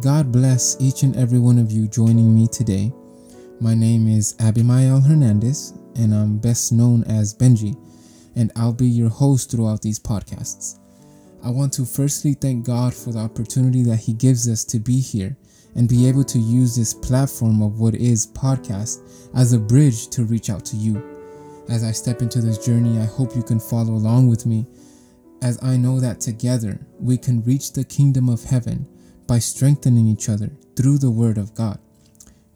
[0.00, 2.92] God bless each and every one of you joining me today.
[3.60, 7.74] My name is Abimael Hernandez, and I'm best known as Benji,
[8.34, 10.80] and I'll be your host throughout these podcasts.
[11.42, 15.00] I want to firstly thank God for the opportunity that He gives us to be
[15.00, 15.34] here
[15.74, 19.00] and be able to use this platform of what is podcast
[19.34, 21.02] as a bridge to reach out to you.
[21.70, 24.66] As I step into this journey, I hope you can follow along with me,
[25.40, 28.86] as I know that together we can reach the kingdom of heaven
[29.26, 31.78] by strengthening each other through the Word of God.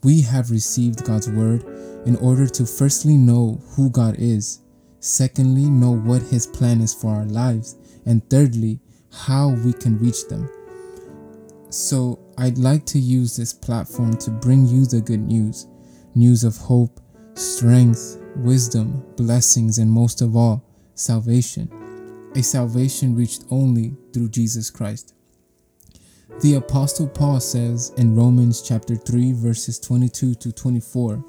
[0.03, 1.65] We have received God's Word
[2.07, 4.61] in order to firstly know who God is,
[5.01, 8.81] secondly, know what His plan is for our lives, and thirdly,
[9.13, 10.49] how we can reach them.
[11.71, 15.67] So, I'd like to use this platform to bring you the good news
[16.15, 17.01] news of hope,
[17.35, 20.65] strength, wisdom, blessings, and most of all,
[20.95, 21.71] salvation.
[22.35, 25.15] A salvation reached only through Jesus Christ.
[26.43, 31.23] The Apostle Paul says in Romans chapter 3, verses 22 to 24,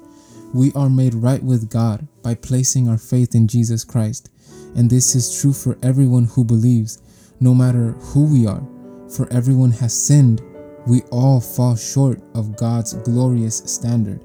[0.54, 4.30] We are made right with God by placing our faith in Jesus Christ.
[4.74, 7.02] And this is true for everyone who believes,
[7.40, 8.66] no matter who we are.
[9.14, 10.40] For everyone has sinned,
[10.86, 14.24] we all fall short of God's glorious standard.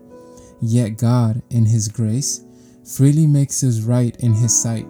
[0.61, 2.45] Yet God, in His grace,
[2.95, 4.87] freely makes us right in His sight.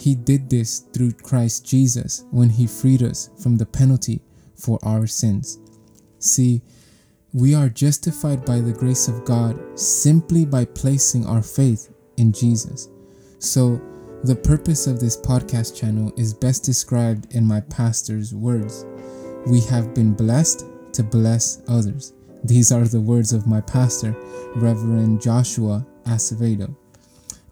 [0.00, 4.20] He did this through Christ Jesus when He freed us from the penalty
[4.58, 5.58] for our sins.
[6.18, 6.62] See,
[7.32, 12.88] we are justified by the grace of God simply by placing our faith in Jesus.
[13.38, 13.80] So,
[14.24, 18.84] the purpose of this podcast channel is best described in my pastor's words.
[19.46, 22.14] We have been blessed to bless others.
[22.42, 24.16] These are the words of my pastor,
[24.56, 26.74] Reverend Joshua Acevedo.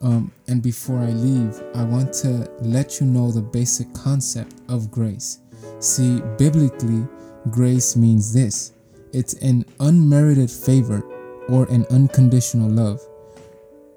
[0.02, 4.91] Um, and before I leave, I want to let you know the basic concept of
[4.91, 5.41] grace.
[5.80, 7.06] See, biblically,
[7.50, 8.72] grace means this
[9.12, 11.03] it's an unmerited favor
[11.48, 13.00] or an unconditional love.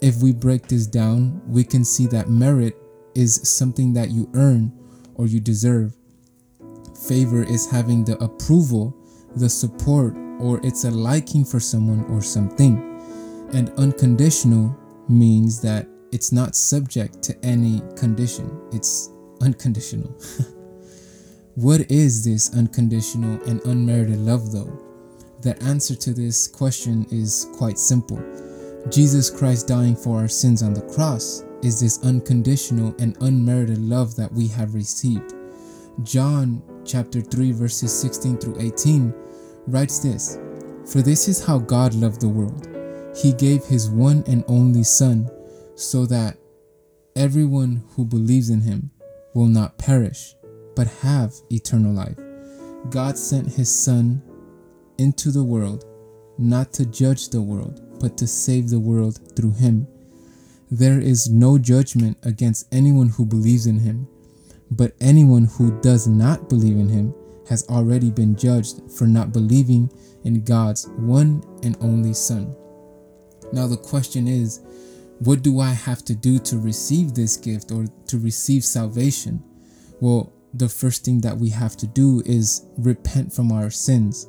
[0.01, 2.77] If we break this down, we can see that merit
[3.15, 4.71] is something that you earn
[5.15, 5.93] or you deserve.
[7.07, 8.95] Favor is having the approval,
[9.35, 12.77] the support, or it's a liking for someone or something.
[13.51, 14.77] And unconditional
[15.09, 19.09] means that it's not subject to any condition, it's
[19.41, 20.15] unconditional.
[21.59, 24.71] What is this unconditional and unmerited love, though?
[25.41, 28.23] The answer to this question is quite simple.
[28.89, 34.15] Jesus Christ dying for our sins on the cross is this unconditional and unmerited love
[34.15, 35.33] that we have received.
[36.03, 39.13] John chapter 3 verses 16 through 18
[39.67, 40.37] writes this,
[40.85, 42.69] For this is how God loved the world.
[43.17, 45.29] He gave his one and only son
[45.79, 46.37] so that
[47.15, 48.91] everyone who believes in him
[49.33, 50.35] will not perish
[50.75, 52.17] but have eternal life.
[52.89, 54.21] God sent his Son
[54.97, 55.85] into the world,
[56.37, 59.87] not to judge the world, but to save the world through him.
[60.71, 64.07] There is no judgment against anyone who believes in him,
[64.71, 67.13] but anyone who does not believe in him
[67.47, 69.91] has already been judged for not believing
[70.23, 72.55] in God's one and only Son.
[73.51, 74.61] Now, the question is,
[75.19, 79.43] what do I have to do to receive this gift or to receive salvation?
[79.99, 84.27] Well, the first thing that we have to do is repent from our sins.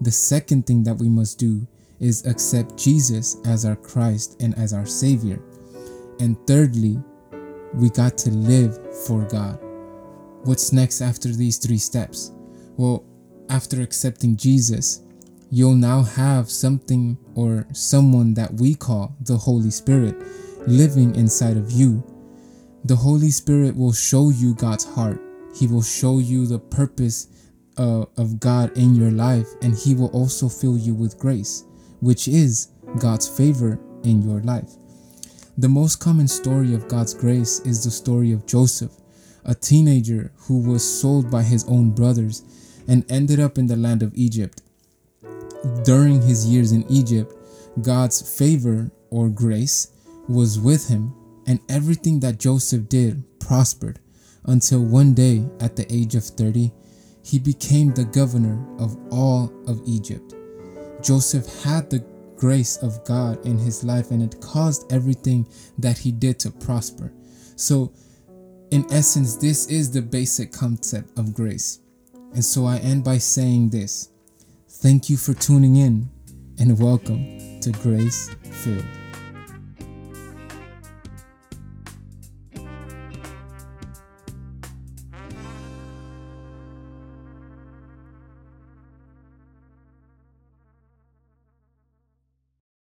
[0.00, 1.66] The second thing that we must do
[2.00, 5.40] is accept Jesus as our Christ and as our Savior.
[6.20, 6.98] And thirdly,
[7.74, 9.58] we got to live for God.
[10.44, 12.32] What's next after these three steps?
[12.76, 13.04] Well,
[13.48, 15.02] after accepting Jesus,
[15.56, 20.14] you'll now have something or someone that we call the Holy Spirit
[20.66, 22.02] living inside of you.
[22.84, 25.20] The Holy Spirit will show you God's heart
[25.56, 27.28] he will show you the purpose
[27.78, 31.64] uh, of God in your life, and He will also fill you with grace,
[32.00, 32.68] which is
[32.98, 34.70] God's favor in your life.
[35.56, 38.92] The most common story of God's grace is the story of Joseph,
[39.46, 42.42] a teenager who was sold by his own brothers
[42.86, 44.60] and ended up in the land of Egypt.
[45.84, 47.34] During his years in Egypt,
[47.82, 49.88] God's favor or grace
[50.28, 51.14] was with him,
[51.46, 54.00] and everything that Joseph did prospered
[54.46, 56.72] until one day, at the age of 30,
[57.22, 60.34] he became the governor of all of Egypt.
[61.02, 62.04] Joseph had the
[62.36, 65.48] grace of God in his life and it caused everything
[65.78, 67.12] that he did to prosper.
[67.56, 67.92] So,
[68.70, 71.80] in essence, this is the basic concept of grace.
[72.34, 74.10] And so I end by saying this
[74.82, 76.10] Thank you for tuning in
[76.58, 79.05] and welcome to Grace Filled.